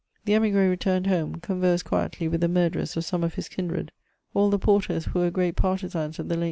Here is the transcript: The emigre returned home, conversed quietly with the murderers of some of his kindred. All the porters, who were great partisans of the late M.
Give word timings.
The 0.25 0.33
emigre 0.33 0.67
returned 0.67 1.05
home, 1.05 1.35
conversed 1.41 1.85
quietly 1.85 2.27
with 2.27 2.41
the 2.41 2.47
murderers 2.47 2.97
of 2.97 3.05
some 3.05 3.23
of 3.23 3.35
his 3.35 3.47
kindred. 3.47 3.91
All 4.33 4.49
the 4.49 4.57
porters, 4.57 5.05
who 5.05 5.19
were 5.19 5.29
great 5.29 5.55
partisans 5.55 6.17
of 6.17 6.27
the 6.27 6.37
late 6.37 6.39
M. 6.39 6.39